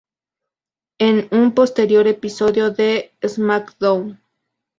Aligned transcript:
En 0.97 1.27
un 1.29 1.53
posterior 1.53 2.07
episodio 2.07 2.71
de 2.71 3.13
Smackdown! 3.23 4.19